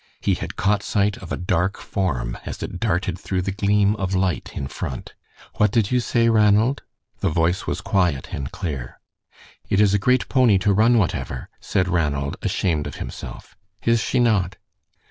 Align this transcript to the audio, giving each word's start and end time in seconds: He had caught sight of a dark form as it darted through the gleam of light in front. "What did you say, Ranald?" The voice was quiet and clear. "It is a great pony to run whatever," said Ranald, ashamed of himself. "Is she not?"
He 0.19 0.33
had 0.33 0.55
caught 0.55 0.81
sight 0.81 1.17
of 1.17 1.31
a 1.31 1.37
dark 1.37 1.77
form 1.77 2.35
as 2.43 2.63
it 2.63 2.79
darted 2.79 3.19
through 3.19 3.43
the 3.43 3.51
gleam 3.51 3.95
of 3.97 4.15
light 4.15 4.49
in 4.55 4.67
front. 4.67 5.13
"What 5.57 5.69
did 5.69 5.91
you 5.91 5.99
say, 5.99 6.27
Ranald?" 6.27 6.81
The 7.19 7.29
voice 7.29 7.67
was 7.67 7.81
quiet 7.81 8.29
and 8.31 8.51
clear. 8.51 8.99
"It 9.69 9.79
is 9.79 9.93
a 9.93 9.99
great 9.99 10.27
pony 10.27 10.57
to 10.57 10.73
run 10.73 10.97
whatever," 10.97 11.49
said 11.59 11.87
Ranald, 11.87 12.35
ashamed 12.41 12.87
of 12.87 12.95
himself. 12.95 13.55
"Is 13.83 13.99
she 13.99 14.19
not?" 14.19 14.55